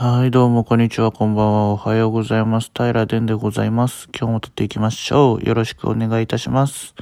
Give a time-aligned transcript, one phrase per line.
[0.00, 1.70] はい、どうも、こんにちは、こんばんは。
[1.72, 2.70] おはようございます。
[2.72, 4.08] 平殿でございます。
[4.16, 5.44] 今日も撮っていきましょう。
[5.44, 6.94] よろしくお願いいたします。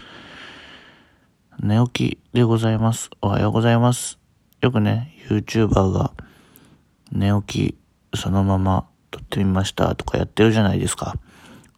[1.60, 3.10] 寝起きでございます。
[3.20, 4.18] おはようございます。
[4.62, 6.12] よくね、YouTuber が
[7.12, 11.16] 寝起きそのまま撮ってみましたとかやってるじゃないですか。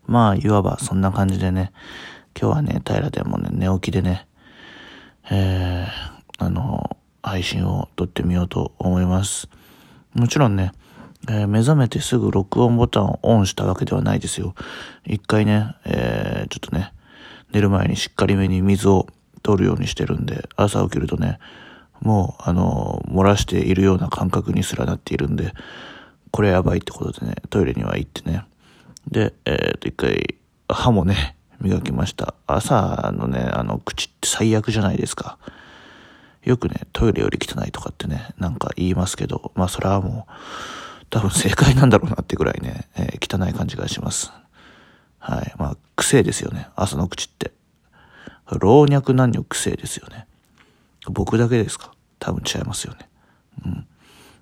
[0.06, 1.72] まあ、いわばそんな感じでね、
[2.40, 4.28] 今日はね、平殿もね、寝起きでね、
[5.32, 9.48] えー、あの、配信を撮ってみようと思います。
[10.14, 10.70] もちろんね、
[11.28, 14.54] えー目覚めてすぐ録音ボタンをオンしたわけではないですよ。
[15.06, 16.92] 一回ね、えーちょっとね、
[17.52, 19.06] 寝る前にしっかりめに水を
[19.42, 21.38] 取るようにしてるんで、朝起きるとね、
[22.00, 25.52] もう、あの漏らしているような感覚にすらなっているんで、
[26.30, 28.44] これやばいってことでね、トイレには行ってね。
[29.10, 30.36] で、えっ、と、一回、
[30.68, 32.34] 歯もね、 磨きました。
[32.46, 35.38] 朝のね、あの、口って最悪じゃないですか。
[36.44, 40.32] よくね、トイレより汚いとかってね、なんか言いますけど、まあそれはもう、
[41.10, 44.32] 多分正解なんだろうなってぐらいね、えー汚い感じがします。
[45.18, 45.52] はい。
[45.58, 46.68] まあ、癖ですよね。
[46.76, 47.52] 朝の口って。
[48.58, 50.26] 老若男女癖ですよね。
[51.06, 51.92] 僕だけですか？
[52.18, 53.08] 多分違いますよね。
[53.64, 53.72] うん。
[53.72, 53.84] っ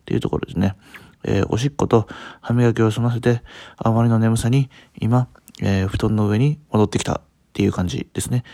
[0.04, 0.76] ていうところですね。
[1.24, 2.06] えーおしっこと
[2.40, 3.42] 歯磨きを済ませて、
[3.76, 4.70] あまりの眠さに、
[5.00, 5.28] 今、
[5.60, 7.20] えー布団の上に戻ってきたっ
[7.52, 8.44] ていう感じですね。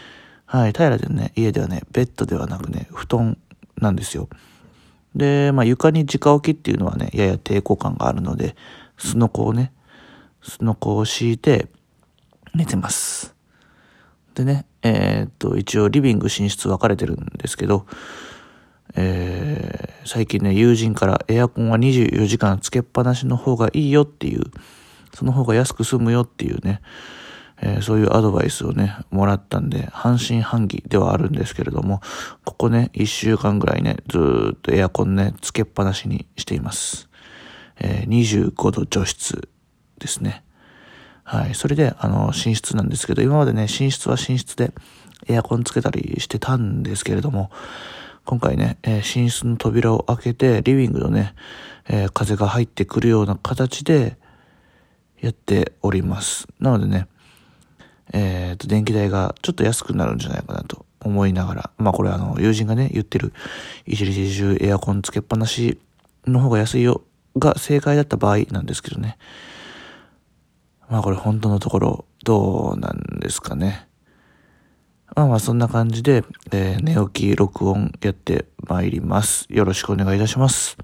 [0.46, 0.72] はい。
[0.72, 3.38] 平らでね、家ではね、ベッドではなくね、布団
[3.78, 4.28] なんですよ。
[5.14, 8.56] で、まあ床に直置きっていうのはね、やや抵抗感があるので、
[8.98, 9.72] すのこをね、
[10.42, 11.68] すのこを敷いて
[12.54, 13.34] 寝てます。
[14.34, 17.86] でね、えーっと、一応リビング寝室分かれてるんですけど、
[18.94, 24.42] えー最近ね、友人からエアコンは24時間つけっぱなしの方がいいよっていう、
[25.14, 26.80] その方が安く済むよっていうね、
[27.62, 32.00] えーそういうアドバイスをね、もらったんで、半信半疑ではあるんですけれども、
[32.44, 37.08] ここね、一週間ぐらいね、ずっとエアコンね、つけっぱなしにしています。
[37.78, 39.48] えー25度除湿
[39.98, 40.44] ですね。
[41.24, 41.54] はい。
[41.54, 44.72] それで、あの、寝室なんですけど、今までね、寝室は寝室で
[45.28, 47.50] エアコンつけたりしてたんですけれども、
[48.24, 51.34] 今回ね、えー寝室の扉を開けて、リビングのね、
[51.88, 54.16] えー風が入ってくるような形で
[55.20, 56.48] やっております。
[56.58, 57.06] なのでね、
[58.12, 63.32] えーと、電気代がちょっと安くなるんじゃないかなと思いながら、まあこれあの、友人がね、言ってる、
[63.86, 65.78] 一日中エアコンつけっぱなし
[66.26, 67.02] の方が安いよ
[67.38, 69.16] が正解だった場合なんですけどね。
[70.88, 73.88] まあこれ本当のところどうなんですかね。
[75.16, 79.46] まあまあそんな感じで、えー寝起き録音やってまいります。
[79.48, 80.76] よろしくお願いいたします。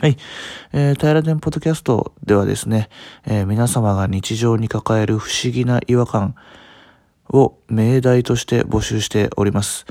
[0.00, 0.16] はい。
[0.72, 2.88] えー、平田ポッドキャストではですね、
[3.26, 6.36] えー皆様が日常に抱える不思議な違和感
[7.28, 9.84] を命題として募集しております。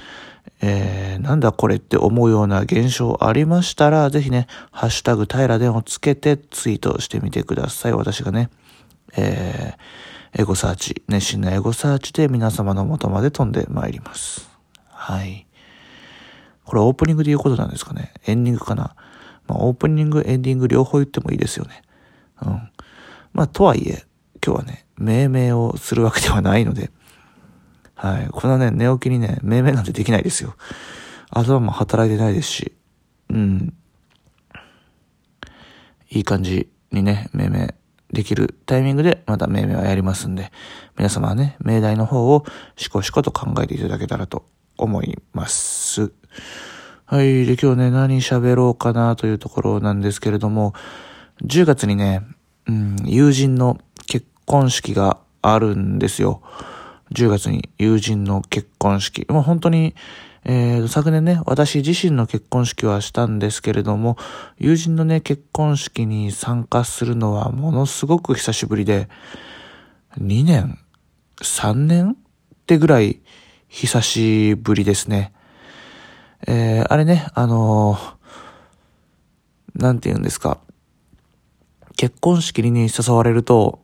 [0.61, 7.93] えーなんだこれって思うような現象ありましたら、ぜひね、ハッシュタグ平田をつけてツイートしてみてください。
[7.93, 8.49] 私がね、
[9.15, 14.49] えーエゴサーチ、熱心なエゴサーチで皆様の元まで飛んでまいります。
[14.87, 15.45] はい。
[16.65, 18.11] これオープニングで言うことなんですかね？
[18.25, 18.95] エンディングかな？
[19.49, 21.81] まあオープニング、エンディング両方言ってもいいですよね。
[22.41, 22.69] うん。
[23.33, 24.05] まあとはいえ、
[24.45, 26.91] 今日はね、命名をするわけではないので、
[27.95, 28.27] はい。
[28.31, 30.55] このね、寝起きにね、命名なんてできないですよ。
[31.31, 32.73] 頭も働いてないですし、
[33.29, 33.73] うん。
[36.09, 37.75] いい感じにね、命名
[38.11, 40.51] できるタイミングでまた命名はやりますんで、
[40.97, 42.45] 皆様はね、命題の方を
[42.77, 44.45] しこしこと考えていただけたらと
[44.77, 46.11] 思います。
[47.11, 47.47] はい。
[47.47, 50.75] で、今日ね、何喋ろうかなというところなんですけれども、
[51.43, 52.21] 10月にね、
[52.67, 56.43] うん、友人の結婚式があるんですよ。
[57.15, 59.25] 10月に友人の結婚式。
[59.27, 59.95] もう本当に、
[60.43, 64.15] えー、昨年ね、私自身の結婚式はしたんですけれども、
[64.59, 69.09] 友人のね、結婚式に参加するのはものすごく久しぶりで、
[70.19, 70.77] 2年
[71.41, 72.11] ?3 年？
[72.11, 72.15] っ
[72.67, 73.19] てぐらい
[73.67, 75.33] 久しぶりですね。
[76.47, 78.19] えー、あれね、あのー
[79.79, 80.59] なんて言うんですか。
[81.95, 83.79] 結婚式に誘われると、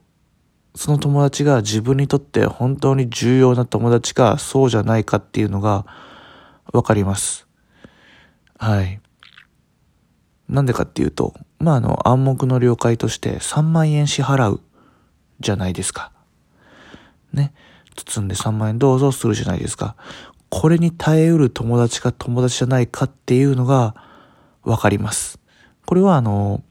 [0.75, 5.85] その友達が自分にとって本当に重要な友達か、そうじゃないかっていうのが
[6.73, 7.47] わかります。
[8.57, 8.99] はい。
[10.49, 14.61] なんでかっていうと、まあ、あの、暗黙の了解として3万円支払う
[15.39, 16.11] じゃないですか。
[17.31, 17.53] ね。
[17.95, 19.95] 包んで3万円どうぞするじゃないですか。
[20.49, 23.95] これに耐えうる友達か友達じゃないかっていうのが
[24.63, 25.39] わかります。
[25.85, 26.63] これはあの、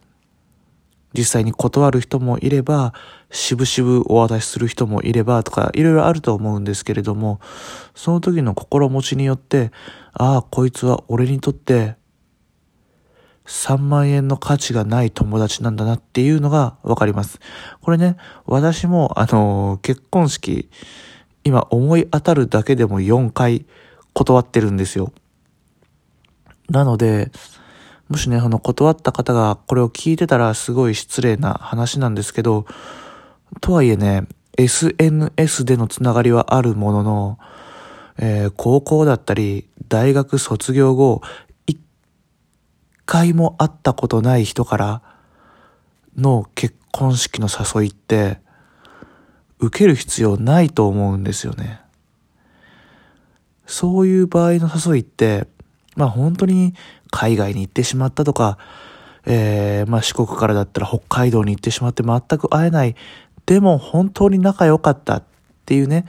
[1.16, 2.92] 実際に断る人もいれば、
[3.30, 7.40] しぶしぶお渡しする人もいればとか、いろいろあると思うんですけれども、
[7.94, 9.70] その時の心持ちによって、
[10.12, 11.96] ああ、こいつは俺にとって
[13.46, 17.40] 3万円の価値がない友達なんだなっていうのがわかります。
[17.80, 18.16] これね、
[18.46, 20.70] 私も、あの、結婚式、
[21.44, 23.66] 今思い当たるだけでも4回
[24.12, 25.12] 断ってるんですよ。
[26.68, 27.30] なので、
[28.08, 32.66] もしね、あの、断った方がこれを聞いてたらすごい失礼な話なんですけど、
[33.60, 34.26] とはいえね、
[34.56, 37.38] SNS でのつながりはあるものの、
[38.18, 41.22] えー、高校だったり、大学卒業後、
[41.66, 41.80] 一
[43.04, 45.02] 回も会ったことない人から
[46.16, 48.38] の結婚式の誘いって、
[49.58, 51.80] 受ける必要ないと思うんですよね。
[53.66, 55.46] そういう場合の誘いって、
[55.96, 56.74] まあ本当に
[57.10, 58.58] 海外に行ってしまったとか、
[59.26, 62.96] えー、まあ四国からだったら北海道に行ってしまって全く会えない。
[63.46, 65.24] でも本当に仲良かったっ
[65.66, 66.06] ていうね、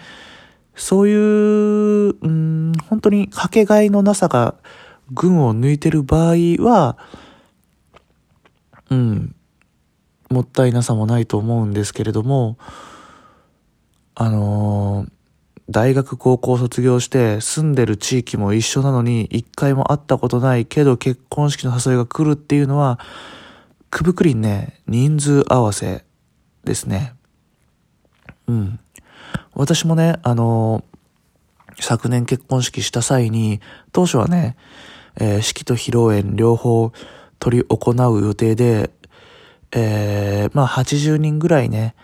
[0.75, 4.55] そういう、うん、本当にかけがえのなさが
[5.11, 6.97] 群を抜いてる場合は、
[8.89, 9.35] うん、
[10.29, 12.57] もったいなさもないと思うんですけれども、
[14.15, 15.09] あのー、
[15.69, 22.99] 大学高校卒業して住んでる地域も一緒なのに一回も会ったことないけど結婚式の誘いが来るっていうのは、
[23.89, 26.05] くぶくりんね、人数合わせ
[26.63, 27.13] ですね。
[28.47, 28.79] うん。
[29.53, 33.59] 私もね、あのー、昨年結婚式した際に、
[33.91, 34.55] 当初はね、
[35.17, 36.91] えー、式と披露宴両方
[37.39, 38.91] 取り行う予定で、
[39.71, 41.95] えー、まあ80人ぐらいね、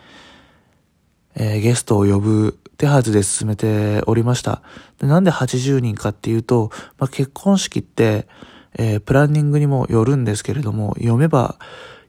[1.36, 4.62] えー、ゲストを呼ぶ手はずで進めておりました。
[5.00, 8.28] でなんで80人かっていうと、まあ、結婚式って、
[8.78, 11.58] えー、プランニングにもよるんですけれども、読めば、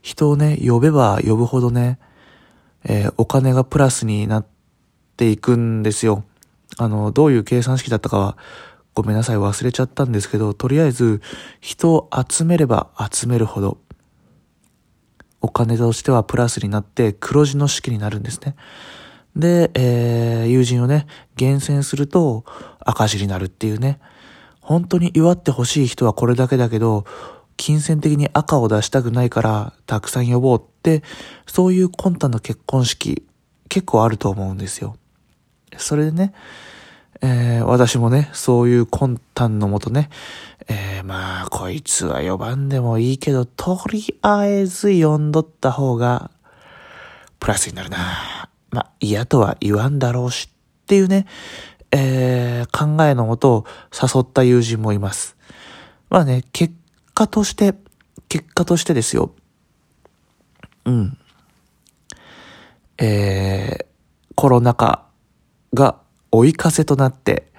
[0.01, 1.99] 人をね、呼べば呼ぶほどね、
[2.83, 4.45] えー、お金がプラスになっ
[5.15, 6.23] ていくんですよ。
[6.77, 8.37] あの、どういう計算式だったかは、
[8.93, 11.21] ごめんなさい、忘れちゃったんですけど、とりあえず、
[11.61, 13.77] 人を集めれば集めるほど、
[15.41, 18.55] お金としてはプラスになって黒字の式になるんですね。
[19.35, 22.45] で、えー、友人をね、厳選すると
[22.79, 23.99] 赤字になるっていうね。
[24.61, 27.05] 本当に祝ってほしい人はこれだけだけど、
[27.57, 31.03] 金銭的に赤を出したくないからたくさん呼ぼうって、
[31.45, 33.23] そういう魂胆の結婚式
[33.69, 34.95] 結構あると思うんですよ。
[35.77, 36.33] それでね、
[37.21, 40.09] えー、私もね、そういう魂胆のもとね、
[40.67, 46.31] えー、まあ、こいつは呼ばんでもいいけど、とりあえず呼んどった方が、
[47.39, 47.97] プラスになるな。
[48.73, 51.27] まあ、嫌とは言わんだろうしっていうね、
[51.91, 55.37] えー、考えのもとを誘った友人もいます。
[56.09, 56.73] まあね、結
[57.13, 57.75] 果として、
[58.29, 59.31] 結果としてですよ。
[60.85, 61.17] うん。
[62.97, 63.85] えー、
[64.33, 65.05] コロナ禍
[65.75, 65.99] が
[66.31, 67.51] 追い風となって、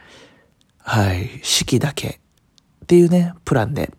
[0.79, 2.09] はい、式だけ
[2.83, 3.93] っていうね、プランで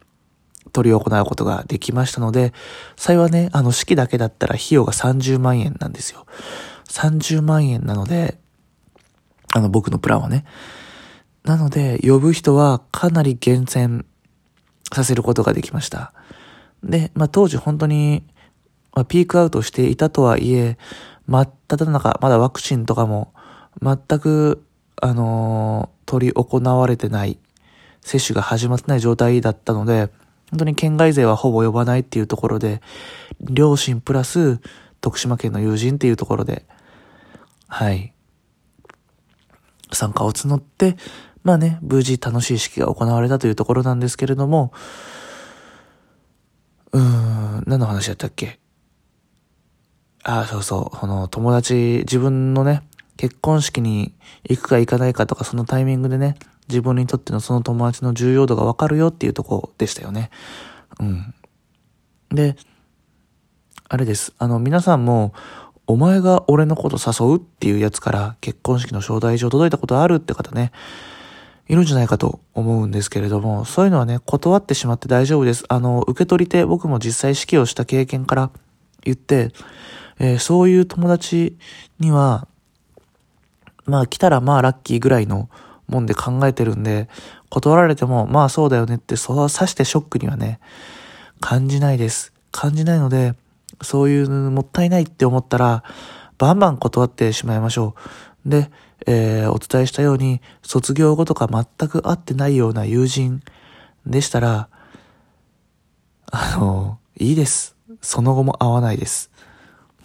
[0.73, 2.51] 取り行うことができましたので、
[2.97, 6.25] 幸いね、あの式だけだったら費用が30万円なんですよ。
[6.87, 8.37] 30万円なので、
[9.53, 10.45] あの僕のプランはね。
[11.43, 14.05] なので、呼ぶ人はかなり厳選
[14.91, 16.13] させることができました。
[16.83, 18.23] で、まあ当時本当に、
[18.93, 20.77] まあ、ピークアウトしていたとはいえ、
[21.27, 23.33] 真っ只中、まだワクチンとかも
[23.81, 24.65] 全く
[25.01, 27.37] あのー、取り行われてない、
[28.01, 30.09] 接種が始まってない状態だったので、
[30.51, 32.81] 本当に県外勢はほぼ呼ばないっていうところで、
[33.41, 34.59] 両親プラス
[35.05, 36.65] 徳島県の友人っていうところで、
[37.67, 38.11] はい、
[39.91, 40.97] 参加を募って、
[41.43, 44.73] まあね、無事楽しい式が行われたというところなんですけれども、
[46.91, 48.57] うーん、何の話だったっけ？
[50.23, 52.81] ああ、そうそう、この友達、自分のね、
[53.15, 54.15] 結婚式に
[54.49, 56.35] 行くか行かないかとかそのタイミングでね、
[56.67, 60.31] 自分にとってのその友達の重要度がわかるよっていうとこでしたよね。
[60.99, 61.35] うん。
[62.29, 62.55] で、
[63.87, 64.33] あれです。
[64.39, 65.33] あの、皆さんも、
[65.85, 70.71] お前が俺のこと誘うっていうやつから結婚式の招待状届いたことあるって方ね、
[71.67, 75.65] いるんじゃないかと思うんですけれども、そういうのはね、断ってしまって大丈夫です。
[75.69, 78.49] あの、受け取り手、僕も実際式をした経験から
[79.03, 79.51] 言って、
[80.17, 81.55] えー、そういう友達
[81.99, 82.47] には、
[83.85, 85.49] まあ来たらまあラッキーぐらいの
[85.87, 87.07] もんで考えてるんで、
[87.49, 90.59] 断られてもまあそうだよねってそうさしてショックにはね、
[91.39, 92.33] 感じないです。
[92.51, 93.35] 感じないので、
[93.81, 95.83] そういうのもったいないって思ったら、
[96.37, 97.95] バンバン断ってしまいましょ
[98.45, 98.49] う。
[98.49, 98.69] で、
[99.07, 103.41] えー、お伝えしたように、卒業後とか全く会ってないような友人
[104.05, 104.69] でしたら、
[106.31, 107.75] あの、いいです。
[108.01, 109.31] その後も会わないです。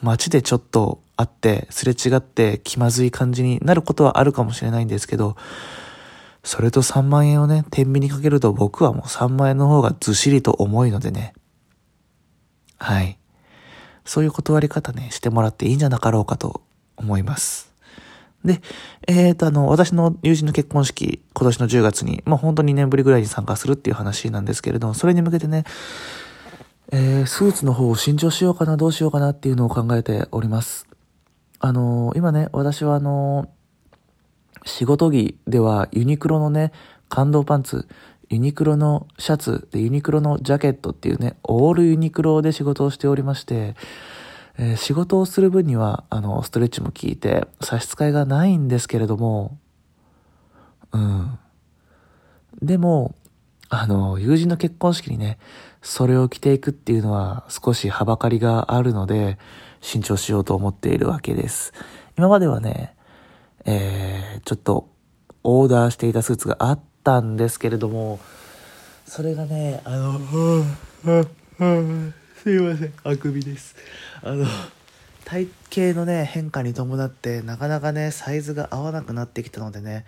[0.02, 5.36] 街でちょっと会って、すれ違って気まずい感じになることはあるかもしれないんですけど、
[6.42, 11.34] それと3万円をね、天秤にかけると僕はもう3万円の方がずっしりと重いのでね、
[12.78, 13.19] はい。
[14.10, 16.62] そういう断り方ね、してもらっていいんじゃなかろうかと
[16.96, 17.72] 思います。
[18.44, 18.60] で、
[19.06, 25.62] えっ、ー、と、あの、私の友人の結婚式、今年の10月に、まあ、本当に2年ぶりぐらいに参加するっていう話なんですけれども、それに向けてね、
[26.90, 30.88] えー、スーツの方を新調しようかな、どうしようかなっていうのを考えております。
[31.60, 36.72] あのー、今ね、私はあのー、仕事着ではユニクロのね、
[37.08, 37.86] 感動パンツ、
[38.30, 43.74] ユニクロのシャツでユニクロのジャケットっていうね、オールユニクロで仕事をしておりまして、
[44.56, 49.58] えー、仕事をする分には、あの、ストレッチも効いて、差し支えがないんですけれども、
[50.92, 51.38] うん。
[52.62, 53.16] でも、
[53.68, 55.38] あの、友人の結婚式にね、
[55.82, 59.38] それを着ていくっていうのは少しはばかりがあるので、
[59.80, 61.72] 慎重しようと思っているわけです。
[62.16, 62.94] 今まではね、
[63.64, 64.88] えー、ちょっと
[65.42, 68.20] オーダーしていたスーツがあったんですけれども、
[69.06, 70.18] それがね、あの、
[72.42, 73.74] すいません、あくびです。
[74.22, 74.46] あの、
[75.24, 75.48] 体
[75.92, 80.04] 型のね、変化に伴って、なかなかね、サイズが合わなくなってきたのでね、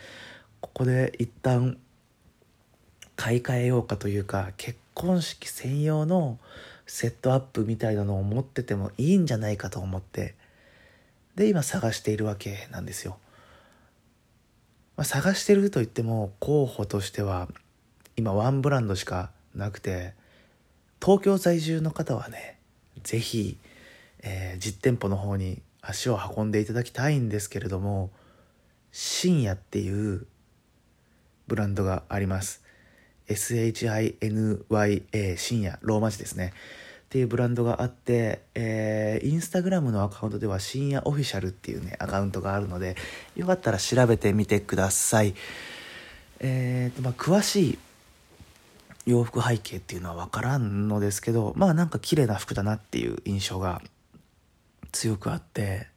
[0.60, 1.78] ここで一旦、
[3.16, 6.38] 買い替えようかというか、結婚式専用の
[6.86, 10.34] セットアップみたいなのを持っててもいいんじゃないかと思って、
[11.36, 13.18] で、今探しているわけなんですよ。
[14.96, 17.48] まあ、探してると言っても、候補としては、
[18.16, 20.14] 今ワンブランドしかなくて、
[21.00, 22.58] 東京在住の方はね、
[23.02, 23.58] ぜひ、
[24.22, 28.10] えー、実店舗の方に足を運んでいただきたいんですけれども、
[28.92, 30.26] 深夜っていう
[31.48, 32.62] ブランドがあります。
[33.28, 36.52] SHINYA 深夜、ローマ字ですね。
[37.12, 42.96] っていうブランドがあって、えー、インスタグラムのアカウントでは深夜オフィシャルっていうね、アカウントがあるので、
[43.36, 45.34] よかったら調べてみてください。
[46.40, 47.78] えーと、まあ、詳しい
[49.04, 53.82] 洋服背景っていうのは分からんのですけどまあなんか綺麗な服だなっていう印象が
[54.90, 55.88] 強くあって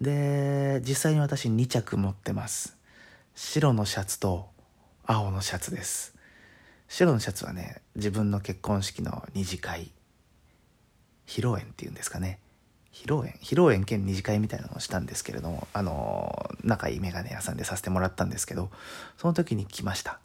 [0.00, 2.78] で実際に私2着持ってます
[3.34, 4.48] 白のシャツと
[5.04, 6.14] 青のシャツです
[6.88, 9.90] 白のシャツはね自分の結婚式の二次会
[11.32, 12.38] 披露宴っていうんですかね。
[12.92, 13.38] 披露宴？
[13.40, 18.68] 披露宴兼二次会みたいなのをしたんですけれどもあの仲いいメガネ屋さんでさせてもらったんですけど
[19.16, 20.18] その時に来ました。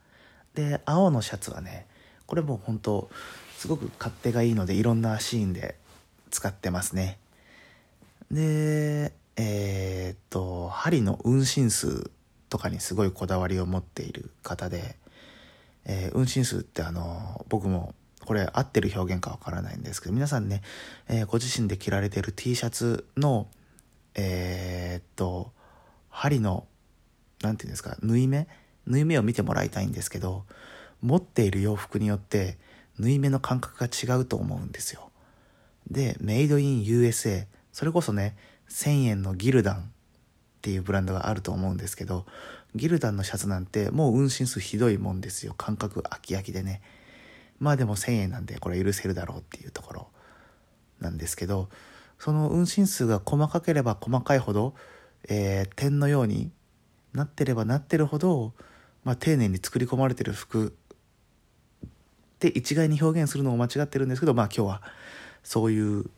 [0.54, 1.86] で青のシャツはね
[2.26, 3.10] これもう本当
[3.56, 5.76] すごく勝手がいいのでいろんなシーンで
[6.30, 7.20] 使ってますね。
[8.30, 12.12] でえー、っと針の運針数
[12.50, 14.98] とかにすごいこだわりを持っている方で、
[15.86, 17.96] えー、運針数ってあの僕も
[18.28, 20.62] これ合ってる表現かわからないんですけど皆さんね、
[21.08, 23.48] えー、ご自身で着られてる T シャツの
[24.16, 25.54] えー、っと
[26.10, 26.68] 針の
[27.42, 28.50] 何て言うんですか縫い目？
[28.86, 30.44] 縫い目を見てもらいたいんですけど
[31.02, 32.58] 持っている洋服によって
[33.00, 35.10] 縫い目の感覚が違うと思うんですよ。
[35.90, 38.36] でメイドイン USA それこそね
[38.70, 39.82] 1000円のギルダンっ
[40.62, 42.26] ていうブランドがあると思うんですけど
[42.76, 45.54] ギルダンのシャツなんてもう運針数ひどいもんですよ。
[45.58, 46.82] 感覚飽き飽きでね。
[47.60, 50.08] まあでも1000円なんでこれ許せるだろうっていうところ
[51.00, 51.70] なんですけど
[52.20, 54.74] その運針数が細かければ細かいほど、
[55.30, 56.52] えー、点のように
[57.14, 58.54] なってればなってるほど
[59.08, 60.74] まあ、丁寧に作り込まれてる服
[61.86, 61.90] っ
[62.40, 64.82] て一概に表現するのも間違ってるんですけど、まあ今日は
[65.44, 66.10] そういう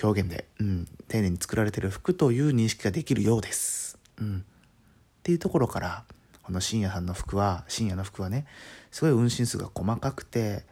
[0.00, 3.98] 表現で、うん、丁寧に作られてる服という認識ができるようです。
[4.20, 4.38] うん。
[4.38, 6.04] っていうところから、
[6.50, 8.44] この深夜さんの服は、深夜の服はね、
[8.90, 10.64] すごい運針数が細かくて、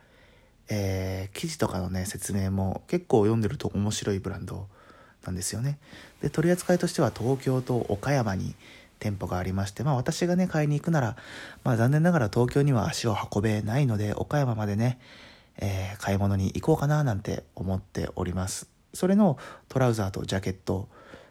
[0.68, 4.66] えー、記事とかのね、説明も結構読んでると面白いブランド
[5.24, 5.78] なんですよね。
[6.20, 8.56] で、取り扱いとしては東京と岡山に
[8.98, 11.16] 店舗がありまして、まあ私がね、買いに行くなら、
[11.62, 14.98] まあ残念ながら東京には足を運べないので、岡山までね、
[15.58, 18.68] えー、買い物に行こうかななんて思っております。
[18.94, 20.88] それのトラウザーとジャケット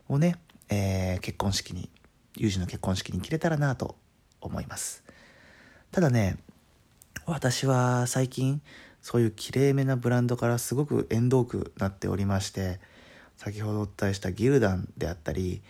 [0.08, 0.38] をね、
[0.70, 1.90] えー、結婚式に、
[2.38, 3.98] 友人の結婚式に着れたらなと
[4.48, 5.04] 思います。
[5.92, 6.38] ただね、
[7.26, 8.62] 私は最近、
[9.02, 12.80] そういうきれいめなブランドからすごく縁遠くなっておりまして、
[13.38, 15.62] 先ほどお伝えしたギルダンであったり、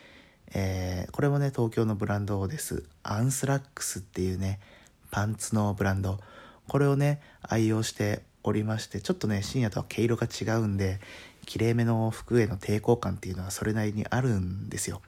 [0.54, 2.84] えー、これもね、東京のブランドです。
[3.04, 4.60] アンスラックスっていうね、
[5.12, 6.20] パンツのブランド。
[6.68, 11.00] これをね、愛用しておりまして、ちょっとね、深夜とは毛色が違うんで、
[11.46, 15.02] きれいめの服への抵抗感っていうのはそれなりにあるんですよ。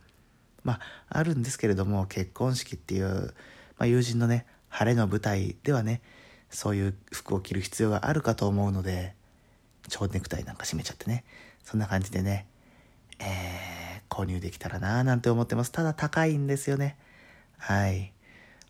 [0.63, 3.33] まあ、あるんですけれども、結婚式っていう、
[3.79, 6.01] まあ、友人のね、晴れの舞台ではね、
[6.51, 9.15] そういう服を着る必要があるかと思うので、
[9.87, 11.23] 蝶ネクタイなんか締めちゃってね、
[11.63, 12.45] そんな感じでね、
[13.19, 15.71] えー購入できたらなぁなんて思ってます。
[15.71, 16.97] ただ高いんですよね。
[17.57, 18.11] はい。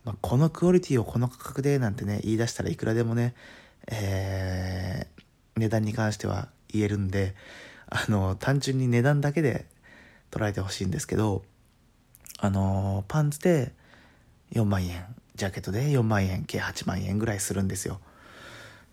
[0.03, 3.33] まあ、このクオリティをこの価格でなんてね、言い出したらいくらでもね、
[3.87, 7.35] えー、値段に関しては言えるんで、
[7.87, 9.65] あの、単純に値段だけで
[10.29, 11.43] 捉えてほしいんですけど、
[12.37, 13.73] あの、パンツで
[14.53, 17.99] 4万円、ジャケットで4万円、計8万円ぐらいするんですよ。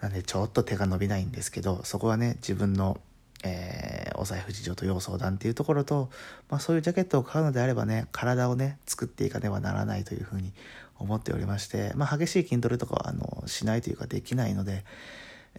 [0.00, 3.00] なんでちょっと手が伸びないんですけど、そこはね、自分の、
[3.44, 6.10] えー、お財布事情と要相談っていうところと、
[6.48, 10.52] まあそういうジャケットを買うのであればね、体をね、作っていかねばならないというふうに
[10.98, 14.84] 思っておりまして、まあ激しい筋トレとかは、あの、しないというかできないので、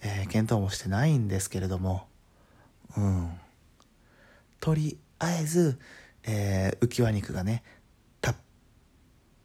[0.02, 2.06] えー、検討もしてないんですけれども、
[2.96, 3.30] うん。
[4.60, 5.78] とりあえず、
[6.24, 7.62] えー、浮き輪肉がね、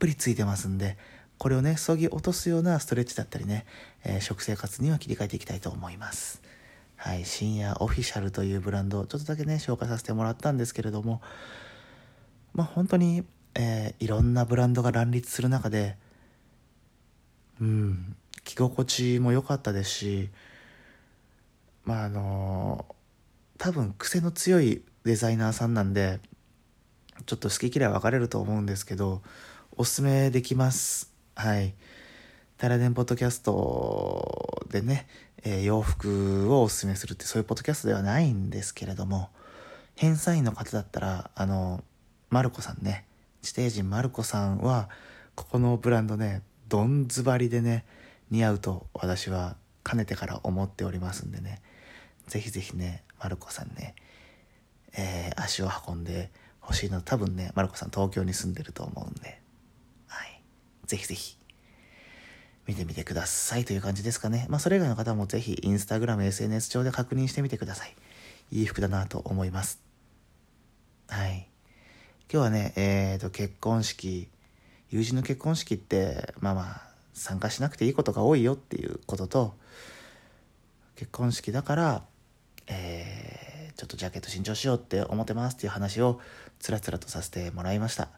[0.04, 0.98] ぷりついてますんで、
[1.38, 3.66] これをね、そぎ落とすようなストレッチだったりね、
[4.04, 6.42] えー、食生活には切り替えていきたいと思います。
[6.98, 11.22] はい、深夜オフィシャルというブランドをちょっとだけね、紹介させてもらったんですけれども、
[12.54, 13.24] まあ本当に、
[13.56, 15.96] えー、いろんなブランドが乱立する中で、
[17.62, 20.30] うん、着心地も良かったですし、
[21.86, 22.86] まああの
[23.58, 26.20] 多分癖の強いデザイナーさんなんで、
[27.26, 29.22] ちょっと好き嫌い分かれると思うんですけど、
[29.76, 31.12] おすすめできます。
[31.36, 31.74] はい。
[32.58, 35.08] タラデンポッドキャストでね、
[35.44, 39.30] えー、洋服をおすすめするってそういうポッドキャストではないんですけれども、
[39.96, 41.84] 返済員の方だったら、あの、
[42.30, 43.06] マルコさんね、
[43.42, 44.90] 地底人マルコさんは、
[45.34, 47.84] ここのブランドね、どんずばりでね、
[48.30, 51.64] 似合うと私はかねてから思っておりますんでね、
[52.28, 53.96] ぜひぜひね、マルコさんね、
[54.96, 57.02] えー、足を運んでほしいの。
[57.02, 59.42] 多分ね、マルコさん東京に住んでると思うんで、
[60.86, 61.38] ぜひぜひ、
[62.68, 64.46] 見てみてくださいという感じですかね。
[64.50, 67.96] まあ、それ以外の方もぜひ、インスタグラム、SNS 上で確認してみてください。
[68.52, 69.82] いい服だなと思います。
[71.08, 71.48] はい。
[72.32, 74.28] 今日はね、えっ、ー、と、結婚式、
[74.90, 76.82] 友人の結婚式って、まあまあ、
[77.14, 79.54] 参加しなくていいことが多いよっていうことと、
[80.96, 82.04] 結婚式だから、
[82.68, 86.20] えー、ちょっとジャケット新調しようって思ってますっていう話を
[86.60, 88.10] つらつらとさせてもらいました。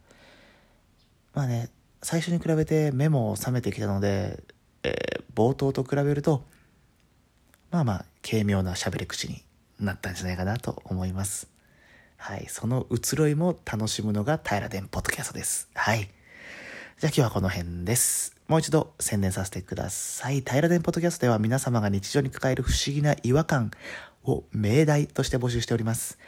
[1.33, 1.69] まあね、
[2.05, 4.43] 最初に比べて目も覚めてきたので、
[4.83, 6.43] えー、冒頭と比べると、
[7.71, 9.41] まあまあ、軽妙な喋り口に
[9.79, 11.49] なったんじゃないかなと思います。
[12.15, 12.45] はい。
[12.47, 15.67] その移ろいも楽しむのが平電ポッドキャストです。
[15.73, 16.01] はい。
[16.01, 16.11] じゃあ
[17.07, 18.35] 今日はこの辺です。
[18.47, 20.41] もう一度宣伝させてください。
[20.41, 23.71] 平電ポッドキャストでは皆様が日常に抱える不思議な違和感
[24.23, 26.19] を命題として募集しております。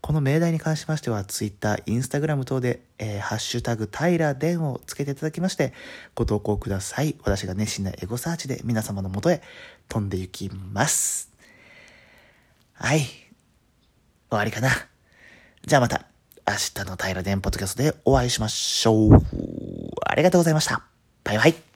[0.00, 5.72] この命題に関しましては、Twitter、Instagram 等で、えー、ハッシュタグ、平電をつけていただきまして、
[6.14, 7.16] ご投稿ください。
[7.22, 9.42] 私が熱心なエゴサーチで皆様のもとへ
[9.88, 11.30] 飛んで行きます。
[12.72, 13.00] はい。
[13.00, 13.08] 終
[14.30, 14.70] わりかな。
[15.66, 16.06] じゃあまた、
[16.48, 19.18] 明日の平電ポッドキャストでお会いしましょう。
[20.04, 20.82] ありがとうございました。
[21.24, 21.69] バイバイ。